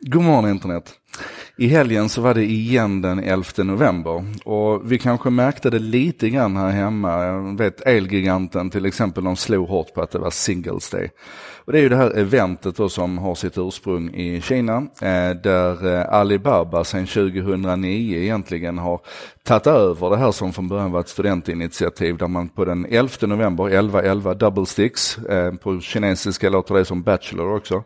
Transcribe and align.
God 0.00 0.22
morgon 0.22 0.50
internet! 0.50 0.98
I 1.60 1.66
helgen 1.68 2.08
så 2.08 2.20
var 2.20 2.34
det 2.34 2.44
igen 2.44 3.02
den 3.02 3.18
11 3.18 3.44
november 3.56 4.24
och 4.44 4.92
vi 4.92 4.98
kanske 4.98 5.30
märkte 5.30 5.70
det 5.70 5.78
lite 5.78 6.30
grann 6.30 6.56
här 6.56 6.70
hemma. 6.70 7.24
Jag 7.24 7.58
vet 7.58 7.80
Elgiganten 7.80 8.70
till 8.70 8.86
exempel, 8.86 9.24
de 9.24 9.36
slog 9.36 9.68
hårt 9.68 9.94
på 9.94 10.02
att 10.02 10.10
det 10.10 10.18
var 10.18 10.30
Singles 10.30 10.90
Day. 10.90 11.10
Och 11.68 11.72
det 11.72 11.78
är 11.78 11.82
ju 11.82 11.88
det 11.88 11.96
här 11.96 12.18
eventet 12.18 12.76
då 12.76 12.88
som 12.88 13.18
har 13.18 13.34
sitt 13.34 13.58
ursprung 13.58 14.14
i 14.14 14.40
Kina, 14.40 14.76
eh, 14.76 15.30
där 15.42 15.96
eh, 15.96 16.14
Alibaba 16.14 16.84
sedan 16.84 17.06
2009 17.06 18.18
egentligen 18.18 18.78
har 18.78 19.00
tagit 19.42 19.66
över 19.66 20.10
det 20.10 20.16
här 20.16 20.32
som 20.32 20.52
från 20.52 20.68
början 20.68 20.92
var 20.92 21.00
ett 21.00 21.08
studentinitiativ 21.08 22.16
där 22.16 22.28
man 22.28 22.48
på 22.48 22.64
den 22.64 22.86
11 22.90 23.10
november, 23.20 23.64
11-11, 23.64 24.34
double 24.34 24.66
sticks, 24.66 25.18
eh, 25.18 25.54
på 25.54 25.80
kinesiska 25.80 26.48
låter 26.48 26.74
det 26.74 26.84
som 26.84 27.02
Bachelor 27.02 27.56
också, 27.56 27.84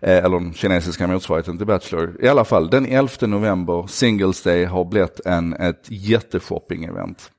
eller 0.00 0.40
den 0.40 0.54
kinesiska 0.54 1.06
motsvarigheten 1.06 1.58
till 1.58 1.66
Bachelor. 1.66 2.16
I 2.20 2.28
alla 2.28 2.44
fall, 2.44 2.70
den 2.70 2.86
11 2.86 3.07
november, 3.20 3.86
Singles 3.86 4.42
Day, 4.42 4.64
har 4.64 4.84
blivit 4.84 5.20
en, 5.24 5.54
ett 5.54 5.90
jätteshopping-event. 5.90 7.30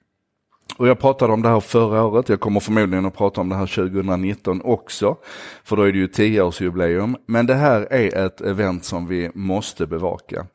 Och 0.78 0.88
jag 0.88 1.00
pratade 1.00 1.34
om 1.34 1.42
det 1.42 1.50
här 1.50 1.60
förra 1.60 2.04
året, 2.04 2.30
jag 2.30 2.40
kommer 2.40 2.60
förmodligen 2.60 3.06
att 3.06 3.18
prata 3.18 3.42
om 3.42 3.50
det 3.50 3.56
här 3.56 3.68
2019 3.68 4.62
också, 4.64 5.18
för 5.64 5.76
då 5.76 5.84
är 5.84 5.92
det 5.92 5.98
ju 5.98 6.08
10-årsjubileum. 6.08 7.16
Men 7.26 7.46
det 7.46 7.56
här 7.56 7.88
är 7.94 8.26
ett 8.26 8.42
event 8.42 8.86
som 8.86 9.08
vi 9.08 9.32
måste 9.34 9.88
bevaka. 9.88 10.46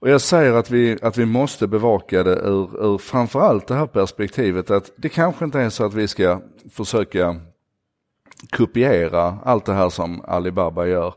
Och 0.00 0.10
jag 0.10 0.20
säger 0.20 0.52
att 0.52 0.70
vi, 0.70 0.98
att 1.02 1.18
vi 1.18 1.26
måste 1.26 1.66
bevaka 1.66 2.22
det 2.22 2.36
ur, 2.36 2.84
ur 2.84 2.98
framförallt 2.98 3.66
det 3.66 3.74
här 3.74 3.86
perspektivet 3.86 4.70
att 4.70 4.90
det 4.96 5.08
kanske 5.08 5.44
inte 5.44 5.60
är 5.60 5.70
så 5.70 5.84
att 5.84 5.94
vi 5.94 6.08
ska 6.08 6.40
försöka 6.72 7.36
kopiera 8.50 9.38
allt 9.44 9.64
det 9.64 9.74
här 9.74 9.88
som 9.88 10.20
Alibaba 10.24 10.86
gör. 10.86 11.14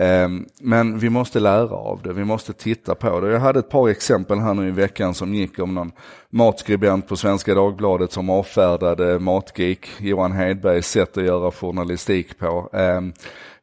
Ehm, 0.00 0.46
men 0.60 0.98
vi 0.98 1.10
måste 1.10 1.40
lära 1.40 1.74
av 1.74 2.00
det, 2.04 2.12
vi 2.12 2.24
måste 2.24 2.52
titta 2.52 2.94
på 2.94 3.20
det. 3.20 3.32
Jag 3.32 3.40
hade 3.40 3.58
ett 3.58 3.70
par 3.70 3.88
exempel 3.88 4.38
här 4.38 4.54
nu 4.54 4.68
i 4.68 4.70
veckan 4.70 5.14
som 5.14 5.34
gick 5.34 5.58
om 5.58 5.74
någon 5.74 5.92
matskribent 6.30 7.08
på 7.08 7.16
Svenska 7.16 7.54
Dagbladet 7.54 8.12
som 8.12 8.30
avfärdade 8.30 9.18
Matgeek, 9.18 9.88
Johan 9.98 10.32
Hedbergs 10.32 10.90
sätt 10.90 11.16
att 11.18 11.24
göra 11.24 11.50
journalistik 11.50 12.38
på. 12.38 12.70
Ehm, 12.72 13.12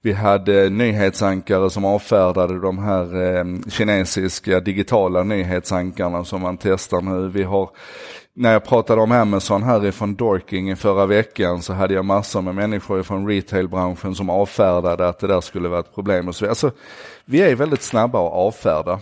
vi 0.02 0.14
hade 0.14 0.70
nyhetsankare 0.70 1.70
som 1.70 1.86
avfärdade 1.86 2.60
de 2.60 2.78
här 2.78 3.22
ehm, 3.22 3.70
kinesiska 3.70 4.60
digitala 4.60 5.24
nyhetsankarna 5.24 6.24
som 6.24 6.42
man 6.42 6.58
testar 6.58 7.02
nu. 7.02 7.30
Vi 7.30 7.44
har 7.44 7.70
när 8.38 8.54
jag 8.54 8.64
pratade 8.64 9.02
om 9.02 9.12
Amazon 9.12 9.64
härifrån 9.64 10.16
Dorking 10.16 10.72
i 10.72 10.76
förra 10.76 11.06
veckan 11.06 11.62
så 11.62 11.74
hade 11.74 11.94
jag 11.94 12.06
massor 12.06 12.42
med 12.42 12.56
människor 12.56 13.04
från 13.04 13.28
retailbranschen 13.28 14.16
som 14.16 14.30
avfärdade 14.30 15.08
att 15.08 15.20
det 15.20 15.28
där 15.28 15.42
skulle 15.42 15.70
vara 15.70 15.80
ett 15.80 15.96
problem. 15.96 16.28
Och 16.28 16.36
så. 16.36 16.50
Alltså, 16.50 16.72
vi 17.26 17.42
är 17.42 17.56
väldigt 17.56 17.82
snabba 17.82 18.28
att 18.28 18.34
avfärda. 18.34 19.00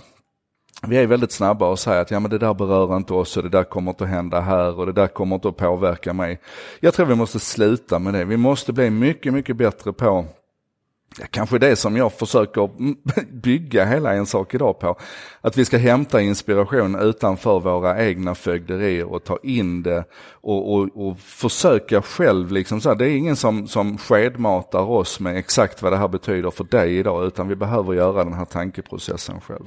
Vi 0.87 0.97
är 0.97 1.07
väldigt 1.07 1.31
snabba 1.31 1.73
att 1.73 1.79
säga 1.79 2.01
att 2.01 2.11
ja, 2.11 2.19
men 2.19 2.31
det 2.31 2.37
där 2.37 2.53
berör 2.53 2.97
inte 2.97 3.13
oss 3.13 3.37
och 3.37 3.43
det 3.43 3.49
där 3.49 3.63
kommer 3.63 3.91
inte 3.91 4.03
att 4.03 4.09
hända 4.09 4.39
här 4.39 4.79
och 4.79 4.85
det 4.85 4.91
där 4.91 5.07
kommer 5.07 5.35
inte 5.35 5.47
att 5.47 5.57
påverka 5.57 6.13
mig. 6.13 6.39
Jag 6.79 6.93
tror 6.93 7.05
vi 7.05 7.15
måste 7.15 7.39
sluta 7.39 7.99
med 7.99 8.13
det. 8.13 8.25
Vi 8.25 8.37
måste 8.37 8.73
bli 8.73 8.89
mycket, 8.89 9.33
mycket 9.33 9.57
bättre 9.57 9.93
på 9.93 10.25
kanske 11.29 11.59
det 11.59 11.75
som 11.75 11.97
jag 11.97 12.13
försöker 12.13 12.69
bygga 13.41 13.85
hela 13.85 14.13
en 14.13 14.25
sak 14.25 14.53
idag 14.53 14.79
på. 14.79 14.99
Att 15.41 15.57
vi 15.57 15.65
ska 15.65 15.77
hämta 15.77 16.21
inspiration 16.21 16.95
utanför 16.95 17.59
våra 17.59 18.05
egna 18.05 18.35
fögderier 18.35 19.13
och 19.13 19.23
ta 19.23 19.39
in 19.43 19.83
det 19.83 20.03
och, 20.31 20.73
och, 20.73 21.07
och 21.07 21.19
försöka 21.19 22.01
själv. 22.01 22.51
Liksom 22.51 22.81
så 22.81 22.89
här, 22.89 22.95
det 22.95 23.09
är 23.09 23.17
ingen 23.17 23.35
som, 23.35 23.67
som 23.67 23.97
skedmatar 23.97 24.89
oss 24.89 25.19
med 25.19 25.37
exakt 25.37 25.81
vad 25.81 25.93
det 25.93 25.97
här 25.97 26.07
betyder 26.07 26.51
för 26.51 26.63
dig 26.63 26.97
idag 26.97 27.25
utan 27.25 27.47
vi 27.47 27.55
behöver 27.55 27.93
göra 27.93 28.23
den 28.23 28.33
här 28.33 28.45
tankeprocessen 28.45 29.41
själv. 29.41 29.65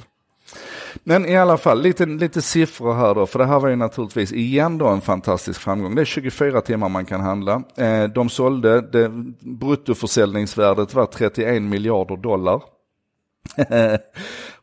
Men 1.04 1.26
i 1.26 1.36
alla 1.36 1.56
fall, 1.56 1.82
lite, 1.82 2.06
lite 2.06 2.42
siffror 2.42 2.94
här 2.94 3.14
då, 3.14 3.26
för 3.26 3.38
det 3.38 3.44
här 3.46 3.60
var 3.60 3.68
ju 3.68 3.76
naturligtvis 3.76 4.32
igen 4.32 4.78
då 4.78 4.86
en 4.86 5.00
fantastisk 5.00 5.60
framgång. 5.60 5.94
Det 5.94 6.00
är 6.00 6.04
24 6.04 6.60
timmar 6.60 6.88
man 6.88 7.04
kan 7.04 7.20
handla. 7.20 7.62
Eh, 7.76 8.04
de 8.04 8.28
sålde, 8.28 8.80
det, 8.80 9.08
bruttoförsäljningsvärdet 9.40 10.94
var 10.94 11.06
31 11.06 11.62
miljarder 11.62 12.16
dollar. 12.16 12.62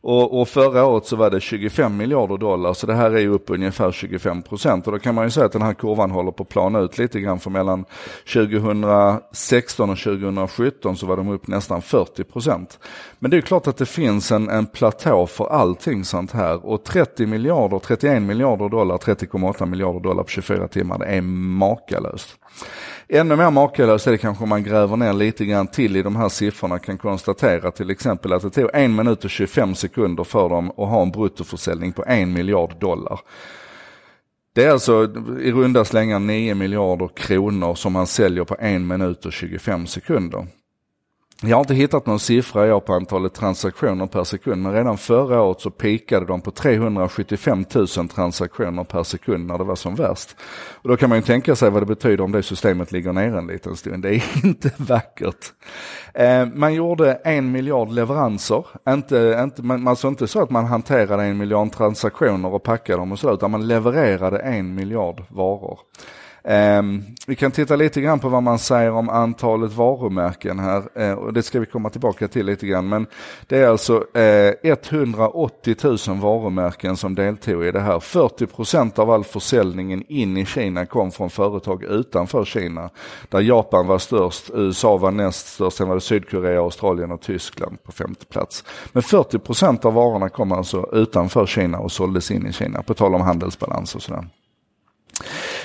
och, 0.06 0.40
och, 0.40 0.48
förra 0.48 0.84
året 0.84 1.06
så 1.06 1.16
var 1.16 1.30
det 1.30 1.40
25 1.40 1.96
miljarder 1.96 2.36
dollar, 2.36 2.72
så 2.72 2.86
det 2.86 2.94
här 2.94 3.10
är 3.10 3.20
ju 3.20 3.28
upp 3.28 3.50
ungefär 3.50 3.92
25 3.92 4.42
procent. 4.42 4.86
Och 4.86 4.92
då 4.92 4.98
kan 4.98 5.14
man 5.14 5.24
ju 5.24 5.30
säga 5.30 5.46
att 5.46 5.52
den 5.52 5.62
här 5.62 5.74
kurvan 5.74 6.10
håller 6.10 6.32
på 6.32 6.42
att 6.42 6.48
plana 6.48 6.80
ut 6.80 6.98
lite 6.98 7.20
grann, 7.20 7.40
för 7.40 7.50
mellan 7.50 7.84
2016 8.32 9.90
och 9.90 9.98
2017 9.98 10.96
så 10.96 11.06
var 11.06 11.16
de 11.16 11.28
upp 11.28 11.46
nästan 11.46 11.82
40 11.82 12.24
procent. 12.24 12.78
Men 13.18 13.30
det 13.30 13.36
är 13.36 13.40
klart 13.40 13.66
att 13.66 13.76
det 13.76 13.86
finns 13.86 14.32
en, 14.32 14.48
en 14.48 14.66
platå 14.66 15.26
för 15.26 15.46
allting 15.46 16.04
sånt 16.04 16.32
här. 16.32 16.66
Och 16.66 16.84
30 16.84 17.26
miljarder, 17.26 17.78
31 17.78 18.22
miljarder 18.22 18.68
dollar, 18.68 18.96
30,8 18.96 19.66
miljarder 19.66 20.00
dollar 20.00 20.22
på 20.22 20.28
24 20.28 20.68
timmar, 20.68 20.98
det 20.98 21.06
är 21.06 21.22
makalöst. 21.22 22.36
Ännu 23.08 23.36
mer 23.36 23.50
makalöst 23.50 24.06
är 24.06 24.12
det 24.12 24.18
kanske 24.18 24.42
om 24.42 24.48
man 24.48 24.62
gräver 24.62 24.96
ner 24.96 25.12
lite 25.12 25.44
grann 25.44 25.66
till 25.66 25.96
i 25.96 26.02
de 26.02 26.16
här 26.16 26.28
siffrorna 26.28 26.78
kan 26.78 26.98
konstatera 26.98 27.70
till 27.70 27.90
exempel 27.90 28.32
att 28.32 28.42
det 28.42 28.50
tog 28.50 28.70
en 28.72 28.94
minut 28.94 29.24
och 29.24 29.30
25 29.30 29.74
sekunder 29.74 30.24
för 30.24 30.48
dem 30.48 30.70
att 30.70 30.88
ha 30.88 31.02
en 31.02 31.10
bruttoförsäljning 31.10 31.92
på 31.92 32.04
en 32.06 32.32
miljard 32.32 32.80
dollar. 32.80 33.20
Det 34.54 34.64
är 34.64 34.70
alltså 34.70 35.02
i 35.40 35.52
runda 35.52 35.84
slängar 35.84 36.18
9 36.18 36.54
miljarder 36.54 37.08
kronor 37.16 37.74
som 37.74 37.92
man 37.92 38.06
säljer 38.06 38.44
på 38.44 38.56
en 38.58 38.86
minut 38.86 39.26
och 39.26 39.32
25 39.32 39.86
sekunder. 39.86 40.46
Jag 41.42 41.56
har 41.56 41.60
inte 41.60 41.74
hittat 41.74 42.06
någon 42.06 42.18
siffra 42.18 42.66
jag 42.66 42.84
på 42.84 42.92
antalet 42.92 43.34
transaktioner 43.34 44.06
per 44.06 44.24
sekund, 44.24 44.62
men 44.62 44.72
redan 44.72 44.98
förra 44.98 45.42
året 45.42 45.60
så 45.60 45.70
pikade 45.70 46.26
de 46.26 46.40
på 46.40 46.50
375 46.50 47.64
000 47.74 47.86
transaktioner 48.08 48.84
per 48.84 49.02
sekund 49.02 49.46
när 49.46 49.58
det 49.58 49.64
var 49.64 49.74
som 49.74 49.94
värst. 49.94 50.36
Och 50.82 50.88
då 50.88 50.96
kan 50.96 51.08
man 51.08 51.18
ju 51.18 51.22
tänka 51.22 51.56
sig 51.56 51.70
vad 51.70 51.82
det 51.82 51.86
betyder 51.86 52.24
om 52.24 52.32
det 52.32 52.42
systemet 52.42 52.92
ligger 52.92 53.12
ner 53.12 53.36
en 53.36 53.46
liten 53.46 53.76
stund. 53.76 54.02
Det 54.02 54.14
är 54.14 54.22
inte 54.46 54.70
vackert. 54.76 55.52
Eh, 56.14 56.46
man 56.46 56.74
gjorde 56.74 57.12
en 57.12 57.52
miljard 57.52 57.90
leveranser, 57.90 58.66
inte, 58.88 59.40
inte, 59.44 59.62
man, 59.62 59.88
alltså 59.88 60.08
inte 60.08 60.26
så 60.26 60.42
att 60.42 60.50
man 60.50 60.64
hanterade 60.64 61.22
en 61.22 61.38
miljard 61.38 61.72
transaktioner 61.72 62.54
och 62.54 62.62
packade 62.62 62.98
dem 62.98 63.12
och 63.12 63.18
så, 63.18 63.34
utan 63.34 63.50
man 63.50 63.68
levererade 63.68 64.38
en 64.38 64.74
miljard 64.74 65.22
varor. 65.28 65.78
Um, 66.48 67.04
vi 67.26 67.34
kan 67.36 67.50
titta 67.50 67.76
lite 67.76 68.00
grann 68.00 68.20
på 68.20 68.28
vad 68.28 68.42
man 68.42 68.58
säger 68.58 68.90
om 68.90 69.08
antalet 69.08 69.72
varumärken 69.72 70.58
här 70.58 70.82
uh, 71.00 71.12
och 71.12 71.32
det 71.32 71.42
ska 71.42 71.60
vi 71.60 71.66
komma 71.66 71.90
tillbaka 71.90 72.28
till 72.28 72.46
lite 72.46 72.66
grann. 72.66 72.88
Men 72.88 73.06
det 73.46 73.58
är 73.58 73.68
alltså 73.68 73.96
uh, 73.96 74.52
180 74.62 75.76
000 75.82 75.98
varumärken 76.20 76.96
som 76.96 77.14
deltog 77.14 77.64
i 77.64 77.70
det 77.70 77.80
här. 77.80 78.00
40 78.00 78.46
procent 78.46 78.98
av 78.98 79.10
all 79.10 79.24
försäljningen 79.24 80.04
in 80.08 80.36
i 80.36 80.46
Kina 80.46 80.86
kom 80.86 81.10
från 81.10 81.30
företag 81.30 81.84
utanför 81.84 82.44
Kina. 82.44 82.90
Där 83.28 83.40
Japan 83.40 83.86
var 83.86 83.98
störst, 83.98 84.50
USA 84.54 84.96
var 84.96 85.10
näst 85.10 85.46
störst, 85.46 85.76
sen 85.76 85.88
var 85.88 85.94
det 85.94 86.00
Sydkorea, 86.00 86.60
Australien 86.60 87.12
och 87.12 87.20
Tyskland 87.20 87.82
på 87.82 87.92
femte 87.92 88.26
plats. 88.26 88.64
Men 88.92 89.02
40 89.02 89.38
procent 89.38 89.84
av 89.84 89.94
varorna 89.94 90.28
kom 90.28 90.52
alltså 90.52 90.88
utanför 90.92 91.46
Kina 91.46 91.78
och 91.78 91.92
såldes 91.92 92.30
in 92.30 92.46
i 92.46 92.52
Kina, 92.52 92.82
på 92.82 92.94
tal 92.94 93.14
om 93.14 93.20
handelsbalans 93.20 93.94
och 93.94 94.02
sådär. 94.02 94.24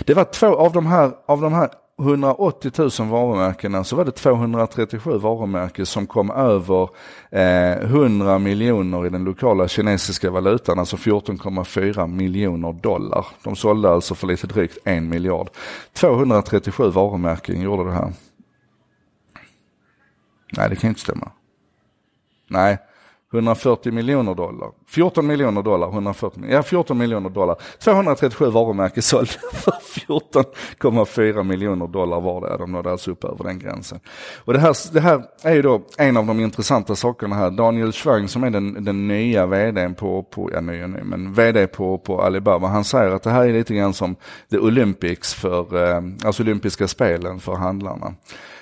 Det 0.05 0.13
var 0.13 0.23
två 0.23 0.55
av 0.55 0.71
de 0.71 0.85
här, 0.85 1.11
av 1.25 1.41
de 1.41 1.53
här 1.53 1.69
180 1.99 2.71
000 2.77 3.09
varumärkena 3.09 3.83
så 3.83 3.95
var 3.95 4.05
det 4.05 4.11
237 4.11 5.17
varumärken 5.17 5.85
som 5.85 6.07
kom 6.07 6.31
över 6.31 6.89
eh, 7.31 7.71
100 7.71 8.39
miljoner 8.39 9.05
i 9.05 9.09
den 9.09 9.23
lokala 9.23 9.67
kinesiska 9.67 10.31
valutan, 10.31 10.79
alltså 10.79 10.95
14,4 10.95 12.07
miljoner 12.07 12.73
dollar. 12.73 13.25
De 13.43 13.55
sålde 13.55 13.89
alltså 13.89 14.15
för 14.15 14.27
lite 14.27 14.47
drygt 14.47 14.77
en 14.83 15.09
miljard. 15.09 15.49
237 15.93 16.89
varumärken 16.89 17.61
gjorde 17.61 17.83
det 17.83 17.93
här. 17.95 18.13
Nej, 20.57 20.69
det 20.69 20.75
kan 20.75 20.87
inte 20.87 21.01
stämma. 21.01 21.31
Nej, 22.47 22.77
140 23.33 23.91
miljoner 23.91 24.35
dollar. 24.35 24.71
14 24.87 25.27
miljoner 25.27 25.61
dollar, 25.61 25.87
140 25.87 26.43
ja 26.49 26.63
14 26.63 26.97
miljoner 26.97 27.29
dollar. 27.29 27.55
237 27.79 28.45
varumärken 28.45 29.03
sålda 29.03 29.31
för 29.53 29.71
14,4 29.71 31.43
miljoner 31.43 31.87
dollar 31.87 32.21
var 32.21 32.41
det. 32.41 32.57
De 32.57 32.71
nådde 32.71 32.91
alltså 32.91 33.11
upp 33.11 33.23
över 33.23 33.43
den 33.43 33.59
gränsen. 33.59 33.99
Och 34.45 34.53
det 34.53 34.59
här, 34.59 34.93
det 34.93 34.99
här 34.99 35.23
är 35.43 35.53
ju 35.53 35.61
då 35.61 35.81
en 35.97 36.17
av 36.17 36.25
de 36.25 36.39
intressanta 36.39 36.95
sakerna 36.95 37.35
här. 37.35 37.51
Daniel 37.51 37.91
Schwang 37.91 38.27
som 38.27 38.43
är 38.43 38.49
den, 38.49 38.83
den 38.83 39.07
nya 39.07 39.45
vdn 39.45 39.95
på, 39.95 40.23
på, 40.23 40.49
ja 40.53 40.61
nya 40.61 40.87
ny, 40.87 40.99
men 41.03 41.33
vd 41.33 41.67
på, 41.67 41.97
på 41.97 42.21
Alibaba. 42.21 42.67
Han 42.67 42.83
säger 42.83 43.11
att 43.11 43.23
det 43.23 43.31
här 43.31 43.45
är 43.45 43.53
lite 43.53 43.73
grann 43.75 43.93
som 43.93 44.15
the 44.51 44.57
Olympics 44.57 45.33
för, 45.33 45.87
eh, 45.87 46.01
alltså 46.25 46.43
olympiska 46.43 46.87
spelen 46.87 47.39
för 47.39 47.55
handlarna. 47.55 48.13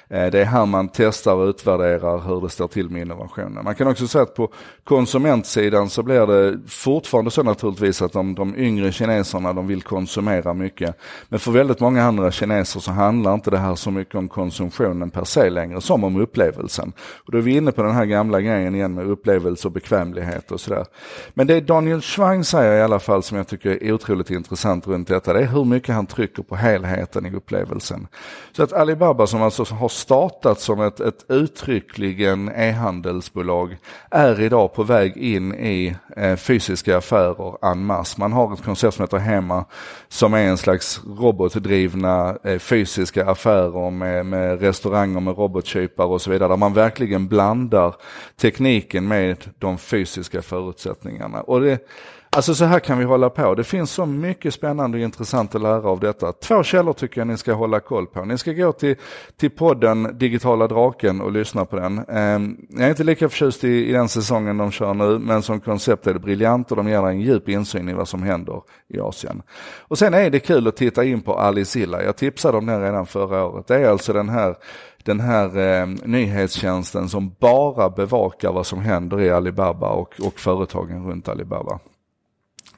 Eh, 0.09 0.31
det 0.31 0.41
är 0.41 0.45
här 0.45 0.65
man 0.65 0.89
testar 0.93 1.35
och 1.35 1.47
utvärderar 1.47 2.19
hur 2.19 2.41
det 2.41 2.49
står 2.49 2.67
till 2.67 2.89
med 2.89 3.01
innovationen. 3.01 3.63
Man 3.63 3.75
kan 3.75 3.87
också 3.87 4.07
säga 4.07 4.23
att 4.23 4.35
på 4.35 4.51
konsumentsidan 4.87 5.89
så 5.89 6.03
blir 6.03 6.27
det 6.27 6.59
fortfarande 6.67 7.31
så 7.31 7.43
naturligtvis 7.43 8.01
att 8.01 8.13
de, 8.13 8.35
de 8.35 8.55
yngre 8.55 8.91
kineserna 8.91 9.53
de 9.53 9.67
vill 9.67 9.81
konsumera 9.81 10.53
mycket. 10.53 10.95
Men 11.29 11.39
för 11.39 11.51
väldigt 11.51 11.79
många 11.79 12.03
andra 12.03 12.31
kineser 12.31 12.79
så 12.79 12.91
handlar 12.91 13.33
inte 13.33 13.51
det 13.51 13.57
här 13.57 13.75
så 13.75 13.91
mycket 13.91 14.15
om 14.15 14.29
konsumtionen 14.29 15.09
per 15.09 15.23
se 15.23 15.49
längre 15.49 15.81
som 15.81 16.03
om 16.03 16.21
upplevelsen. 16.21 16.93
Och 17.25 17.31
då 17.31 17.37
är 17.37 17.41
vi 17.41 17.57
inne 17.57 17.71
på 17.71 17.83
den 17.83 17.95
här 17.95 18.05
gamla 18.05 18.41
grejen 18.41 18.75
igen 18.75 18.93
med 18.93 19.09
upplevelse 19.09 19.67
och 19.67 19.71
bekvämlighet 19.71 20.51
och 20.51 20.59
sådär. 20.59 20.85
Men 21.33 21.47
det 21.47 21.59
Daniel 21.59 22.01
Schwang 22.01 22.43
säger 22.43 22.79
i 22.79 22.81
alla 22.81 22.99
fall 22.99 23.23
som 23.23 23.37
jag 23.37 23.47
tycker 23.47 23.83
är 23.83 23.91
otroligt 23.91 24.29
intressant 24.31 24.87
runt 24.87 25.07
detta, 25.07 25.33
det 25.33 25.39
är 25.39 25.47
hur 25.47 25.65
mycket 25.65 25.95
han 25.95 26.05
trycker 26.05 26.43
på 26.43 26.55
helheten 26.55 27.25
i 27.25 27.35
upplevelsen. 27.35 28.07
Så 28.51 28.63
att 28.63 28.73
Alibaba 28.73 29.27
som 29.27 29.41
alltså 29.41 29.63
har 29.63 29.89
startat 29.89 30.59
som 30.59 30.81
ett, 30.81 30.99
ett 30.99 31.25
uttryckligen 31.29 32.51
e-handelsbolag 32.55 33.77
är 34.11 34.35
idag 34.47 34.73
på 34.73 34.83
väg 34.83 35.17
in 35.17 35.53
i 35.53 35.95
eh, 36.17 36.35
fysiska 36.35 36.97
affärer 36.97 37.71
en 37.71 37.85
masse. 37.85 38.19
Man 38.19 38.33
har 38.33 38.53
ett 38.53 38.63
koncept 38.63 38.95
som 38.95 39.03
heter 39.03 39.17
Hemma 39.17 39.65
som 40.07 40.33
är 40.33 40.47
en 40.47 40.57
slags 40.57 41.01
robotdrivna 41.19 42.37
eh, 42.43 42.59
fysiska 42.59 43.25
affärer 43.25 43.91
med, 43.91 44.25
med 44.25 44.61
restauranger 44.61 45.19
med 45.19 45.37
robotköpare 45.37 46.07
och 46.07 46.21
så 46.21 46.31
vidare 46.31 46.49
där 46.49 46.57
man 46.57 46.73
verkligen 46.73 47.27
blandar 47.27 47.95
tekniken 48.41 49.07
med 49.07 49.37
de 49.59 49.77
fysiska 49.77 50.41
förutsättningarna. 50.41 51.41
Och 51.41 51.61
det, 51.61 51.79
Alltså 52.29 52.55
så 52.55 52.65
här 52.65 52.79
kan 52.79 52.97
vi 52.97 53.03
hålla 53.03 53.29
på. 53.29 53.55
Det 53.55 53.63
finns 53.63 53.91
så 53.91 54.05
mycket 54.05 54.53
spännande 54.53 54.97
och 54.97 55.03
intressant 55.03 55.55
att 55.55 55.61
lära 55.61 55.89
av 55.89 55.99
detta. 55.99 56.31
Två 56.31 56.63
källor 56.63 56.93
tycker 56.93 57.21
jag 57.21 57.27
ni 57.27 57.37
ska 57.37 57.53
hålla 57.53 57.79
koll 57.79 58.07
på. 58.07 58.25
Ni 58.25 58.37
ska 58.37 58.53
gå 58.53 58.71
till, 58.71 58.95
till 59.37 59.49
podden 59.49 60.17
Digitala 60.17 60.67
Draken 60.67 61.21
och 61.21 61.31
lyssna 61.31 61.65
på 61.65 61.75
den. 61.75 61.99
Ehm, 61.99 62.57
jag 62.69 62.85
är 62.85 62.89
inte 62.89 63.03
lika 63.03 63.29
förtjust 63.29 63.63
i, 63.63 63.89
i 63.89 63.91
den 63.91 64.09
säsongen 64.09 64.57
de 64.57 64.71
kör 64.71 64.93
nu, 64.93 65.19
men 65.19 65.41
som 65.41 65.59
koncept 65.59 66.07
är 66.07 66.13
det 66.13 66.19
briljant 66.19 66.71
och 66.71 66.77
de 66.77 66.89
ger 66.89 67.07
en 67.07 67.21
djup 67.21 67.49
insyn 67.49 67.89
i 67.89 67.93
vad 67.93 68.07
som 68.07 68.23
händer 68.23 68.61
i 68.87 68.99
Asien. 68.99 69.41
Och 69.79 69.97
sen 69.97 70.13
är 70.13 70.29
det 70.29 70.39
kul 70.39 70.67
att 70.67 70.77
titta 70.77 71.03
in 71.03 71.21
på 71.21 71.33
Alicilla. 71.33 72.03
Jag 72.03 72.15
tipsade 72.15 72.57
om 72.57 72.65
den 72.65 72.81
redan 72.81 73.05
förra 73.05 73.45
året. 73.45 73.67
Det 73.67 73.75
är 73.75 73.89
alltså 73.89 74.13
den 74.13 74.29
här 74.29 74.55
den 75.03 75.19
här 75.19 75.57
eh, 75.57 75.87
nyhetstjänsten 76.03 77.09
som 77.09 77.35
bara 77.39 77.89
bevakar 77.89 78.51
vad 78.51 78.65
som 78.65 78.81
händer 78.81 79.21
i 79.21 79.29
Alibaba 79.29 79.89
och, 79.89 80.13
och 80.25 80.39
företagen 80.39 81.07
runt 81.07 81.27
Alibaba. 81.27 81.79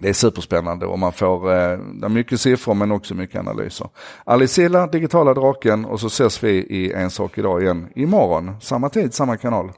Det 0.02 0.10
är 0.10 0.14
superspännande 0.14 0.86
och 0.86 1.00
man 1.00 1.14
får 1.14 1.54
eh, 1.54 2.10
mycket 2.10 2.42
siffror 2.42 2.74
men 2.74 2.92
också 2.92 3.16
mycket 3.16 3.40
analyser. 3.40 3.90
Alicilla, 4.24 4.88
Digitala 4.88 5.34
Draken 5.34 5.86
och 5.86 6.00
så 6.00 6.08
ses 6.08 6.44
vi 6.44 6.50
i 6.50 6.94
En 6.94 7.12
sak 7.12 7.38
idag 7.38 7.62
igen 7.62 7.88
imorgon. 7.96 8.56
Samma 8.62 8.90
tid, 8.90 9.14
samma 9.14 9.38
kanal. 9.38 9.72